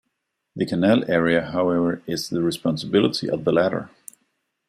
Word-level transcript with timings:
The 0.55 0.65
Canal 0.65 1.03
area, 1.07 1.51
however, 1.51 2.01
is 2.07 2.29
the 2.29 2.41
responsibility 2.41 3.29
of 3.29 3.43
the 3.43 3.51
latter. 3.51 3.91